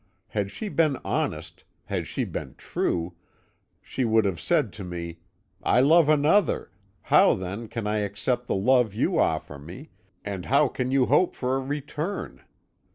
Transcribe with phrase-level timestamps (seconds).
[0.29, 3.13] Had she been honest, had she been true,
[3.83, 5.19] she would have said to me:
[5.61, 6.71] 'I love another;
[7.03, 9.91] how, then, can I accept the love you offer me,
[10.25, 12.43] and how can you hope for a return?